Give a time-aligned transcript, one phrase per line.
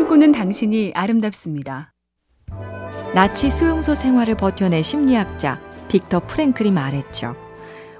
[0.00, 1.92] 꿈꾸는 당신이 아름답습니다.
[3.14, 7.36] 나치 수용소 생활을 버텨낸 심리학자 빅터 프랭클이 말했죠.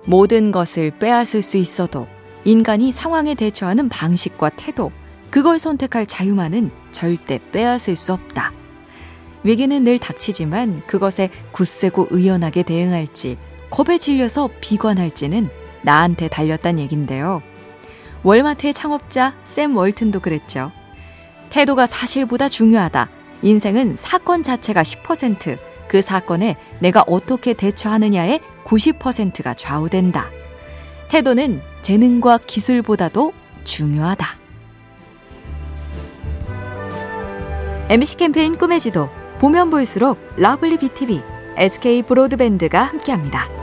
[0.06, 2.06] 모든 것을 빼앗을 수 있어도
[2.46, 4.90] 인간이 상황에 대처하는 방식과 태도,
[5.28, 8.54] 그걸 선택할 자유만은 절대 빼앗을 수 없다.
[9.44, 13.36] 위기는 늘 닥치지만 그것에 굳세고 의연하게 대응할지,
[13.68, 15.50] 겁에 질려서 비관할지는
[15.82, 17.42] 나한테 달렸단 얘긴데요.
[18.22, 20.72] 월마트의 창업자 샘 월튼도 그랬죠.
[21.50, 23.08] 태도가 사실보다 중요하다.
[23.42, 30.30] 인생은 사건 자체가 10%, 그 사건에 내가 어떻게 대처하느냐에 90%가 좌우된다.
[31.08, 33.32] 태도는 재능과 기술보다도
[33.64, 34.26] 중요하다.
[37.88, 39.08] MC 캠페인 꿈의 지도
[39.40, 41.22] 보면 볼수록 러블리 BTV,
[41.56, 43.59] SK 브로드밴드가 함께합니다.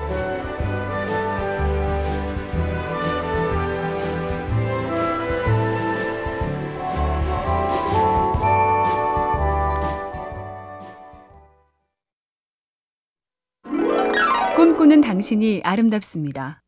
[15.08, 16.62] 당신이 아름답습니다.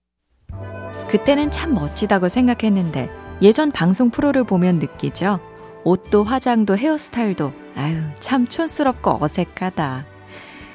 [1.09, 3.09] 그때는 참 멋지다고 생각했는데
[3.41, 5.41] 예전 방송 프로를 보면 느끼죠.
[5.83, 10.05] 옷도 화장도 헤어스타일도 아유 참 촌스럽고 어색하다.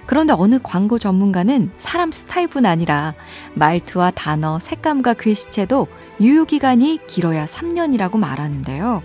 [0.05, 3.15] 그런데 어느 광고 전문가는 사람 스타일뿐 아니라
[3.55, 5.87] 말투와 단어, 색감과 글씨체도
[6.20, 9.03] 유효기간이 길어야 3년이라고 말하는데요.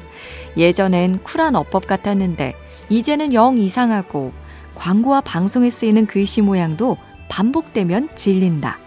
[0.58, 2.56] 예전엔 쿨한 어법 같았는데
[2.90, 4.34] 이제는 영 이상하고
[4.76, 6.98] 광고와 방송에 쓰이는 글씨 모양도
[7.30, 8.80] 반복되면 질린다.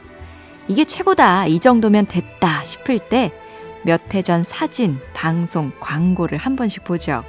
[0.69, 1.47] 이게 최고다.
[1.47, 3.33] 이 정도면 됐다 싶을 때
[3.85, 7.25] 몇 해 전 사진, 방송, 광고를 한 번씩 보죠.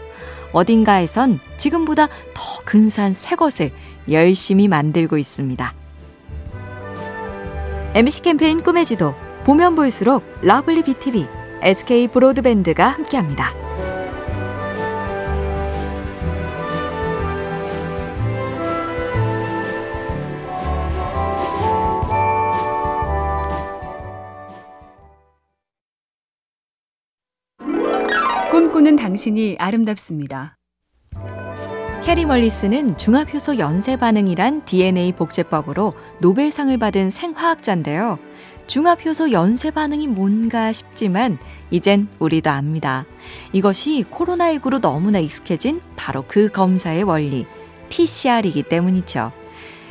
[0.52, 3.72] 어딘가에선 지금보다 더 근사한 새 것을
[4.12, 5.74] 열심히 만들고 있습니다.
[7.96, 11.28] MC 캠페인 꿈의 지도 보면 볼수록 러블리 BTV,
[11.64, 13.54] SK 브로드밴드가 함께합니다.
[28.54, 30.60] 꿈꾸는 당신이 아름답습니다.
[32.04, 38.20] 캐리 멀리스는 중합효소 연쇄 반응이란 DNA 복제법으로 노벨상을 받은 생화학자인데요.
[38.68, 41.40] 중합효소 연쇄 반응이 뭔가 싶지만
[41.72, 43.08] 이젠 우리도 압니다.
[43.54, 47.48] 이것이 코로나19로 너무나 익숙해진 바로 그 검사의 원리,
[47.90, 49.32] PCR이기 때문이죠.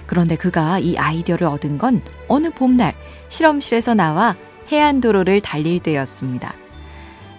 [0.06, 2.94] 그런데 그가 이 아이디어를 얻은 건 어느 봄날
[3.26, 4.36] 실험실에서 나와
[4.70, 6.54] 해안도로를 달릴 때였습니다.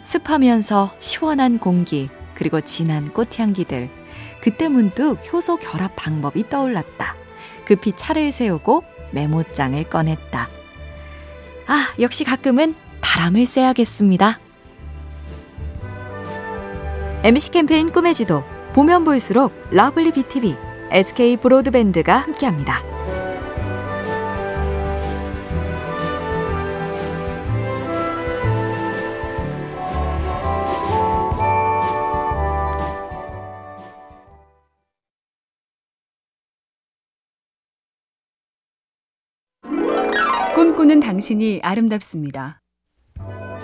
[0.03, 3.90] 습하면서 시원한 공기, 그리고 진한 꽃향기들.
[4.41, 7.16] 그때 문득 효소 결합 방법이 떠올랐다.
[7.66, 10.50] 급히 차를 세우고 메모장을 꺼냈다.
[11.68, 14.40] 아, 역시 가끔은 바람을 쐬야겠습니다.
[17.24, 18.44] MC 캠페인 꿈의 지도,
[18.74, 20.58] 보면 볼수록 러블리 BTV,
[20.91, 22.92] SK 브로드밴드가 함께합니다.
[40.93, 42.61] 꿈꾸는 당신이 아름답습니다.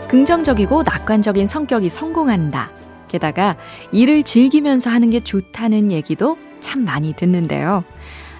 [0.09, 2.71] 긍정적이고 낙관적인 성격이 성공한다.
[3.07, 3.55] 게다가
[3.91, 7.83] 일을 즐기면서 하는 게 좋다는 얘기도 참 많이 듣는데요.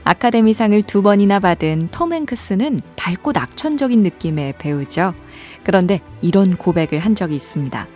[0.06, 5.14] 아카데미상을 두 번이나 받은 톰 행크스는 밝고 낙천적인 느낌의 배우죠.
[5.64, 7.88] 그런데 이런 고백을 한 적이 있습니다.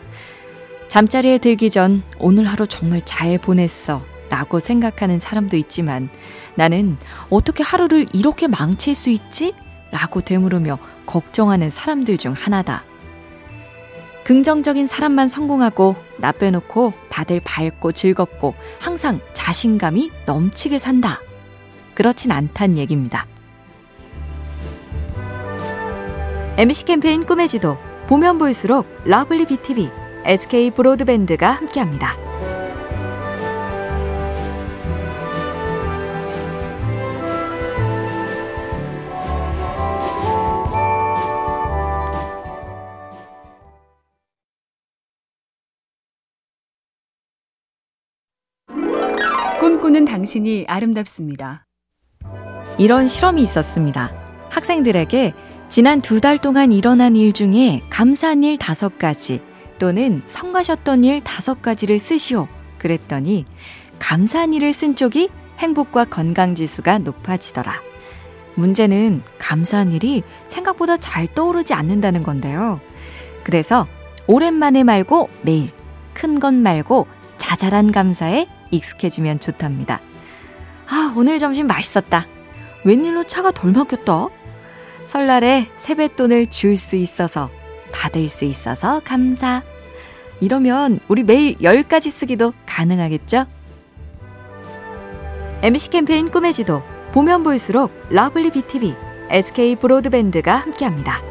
[0.90, 4.04] 잠자리에 들기 전 오늘 하루 정말 잘 보냈어.
[4.30, 6.10] 라고 생각하는 사람도 있지만
[6.56, 6.98] 나는
[7.30, 9.54] 어떻게 하루를 이렇게 망칠 수 있지?
[9.94, 12.84] 라고 되물으며 걱정하는 사람들 중 하나다.
[14.24, 21.22] 긍정적인 사람만 성공하고 나 빼놓고 다들 밝고 즐겁고 항상 자신감이 넘치게 산다.
[21.94, 23.28] 그렇진 않단 얘기입니다.
[26.58, 27.78] MC 캠페인 꿈의 지도
[28.08, 29.92] 보면 볼수록 러블리 BTV,
[30.26, 32.33] SK 브로드밴드가 함께합니다.
[49.64, 51.66] 꿈꾸는 당신이 아름답습니다.
[52.78, 54.12] 이런 실험이 있었습니다.
[54.50, 55.32] 학생들에게
[55.70, 59.42] 지난 두 달 동안 일어난 일 중에 감사한 일 다섯 가지
[59.80, 62.50] 또는 성가셨던 일 다섯 가지를 쓰시오.
[62.78, 63.46] 그랬더니
[64.00, 65.30] 감사한 일을 쓴 쪽이
[65.60, 67.82] 행복과 건강 지수가 높아지더라.
[68.56, 72.82] 문제는 감사한 일이 생각보다 잘 떠오르지 않는다는 건데요.
[73.46, 73.88] 그래서
[74.28, 75.70] 오랜만에 말고 매일,
[76.14, 77.08] 큰건 말고
[77.38, 80.02] 자잘한 감사에 익숙해지면 좋답니다.
[80.88, 82.26] 아, 오늘 점심 맛있었다.
[82.84, 84.28] 웬일로 차가 덜 막혔다?
[85.06, 87.50] 설날에 세뱃돈을 줄 수 있어서,
[87.92, 89.64] 받을 수 있어서 감사.
[90.40, 93.46] 이러면 우리 매일 10가지 쓰기도 가능하겠죠?
[95.62, 96.84] MC 캠페인 꿈의 지도,
[97.14, 98.96] 보면 볼수록 러블리 BTV,
[99.30, 101.22] SK 브로드밴드가 함께합니다.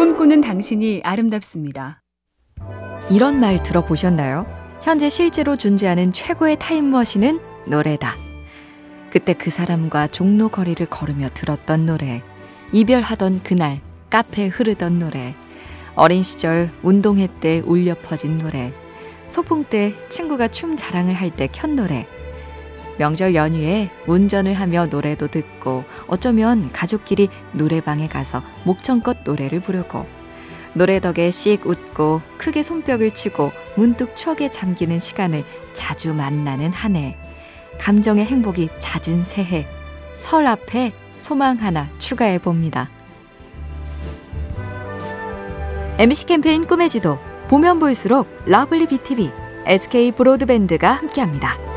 [0.00, 2.00] 꿈꾸는 당신이 아름답습니다.
[3.10, 4.46] 이런 말 들어보셨나요?
[4.82, 8.14] 현재 실제로 존재하는 최고의 타임머신은 노래다.
[9.12, 12.22] 그때 그 사람과 종로 거리를 걸으며 들었던 노래,
[12.72, 15.34] 이별하던 그날 카페에 흐르던 노래,
[15.96, 18.72] 어린 시절 운동회 때 울려 퍼진 노래,
[19.26, 22.06] 소풍 때 친구가 춤 자랑을 할 때 켠 노래,
[23.00, 30.04] 명절 연휴에 운전을 하며 노래도 듣고 어쩌면 가족끼리 노래방에 가서 목청껏 노래를 부르고
[30.74, 37.16] 노래 덕에 씩 웃고 크게 손뼉을 치고 문득 추억에 잠기는 시간을 자주 만나는 한 해.
[37.78, 39.66] 감정의 행복이 잦은 새해.
[40.14, 42.90] 설 앞에 소망 하나 추가해 봅니다.
[45.98, 47.18] MC 캠페인 꿈의 지도
[47.48, 49.30] 보면 볼수록 러블리 BTV,
[49.64, 51.69] SK 브로드밴드가 함께합니다.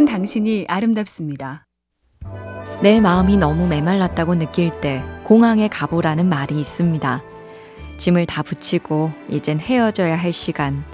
[0.00, 1.66] 꿈꾸는 당신이 아름답습니다.
[2.82, 7.22] 내 마음이 너무 메말랐다고 느낄 때 공항에 가보라는 말이 있습니다.
[7.98, 10.84] 짐을 다 붙이고 이젠 헤어져야 할 시간.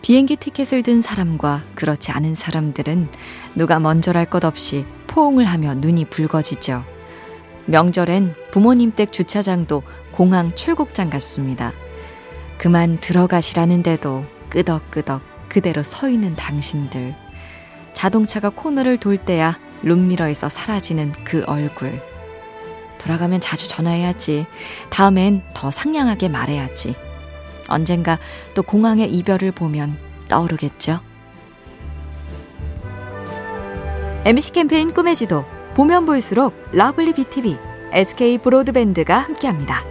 [0.00, 3.08] 비행기 티켓을 든 사람과 그렇지 않은 사람들은
[3.56, 6.84] 누가 먼저랄 것 없이 포옹을 하며 눈이 붉어지죠.
[7.66, 9.82] 명절엔 부모님 댁 주차장도
[10.12, 11.72] 공항 출국장 같습니다.
[12.58, 17.31] 그만 들어가시라는데도 끄덕끄덕 그대로 서 있는 당신들.
[17.92, 22.00] 자동차가 코너를 돌 때야 룸미러에서 사라지는 그 얼굴.
[22.98, 24.46] 돌아가면 자주 전화해야지.
[24.90, 26.94] 다음엔 더 상냥하게 말해야지.
[27.68, 28.18] 언젠가
[28.54, 29.98] 또 공항의 이별을 보면
[30.28, 31.00] 떠오르겠죠.
[34.24, 35.44] MC 캠페인 꿈의 지도
[35.74, 37.58] 보면 볼수록 러블리 BTV,
[37.92, 39.84] SK 브로드밴드가 함께합니다.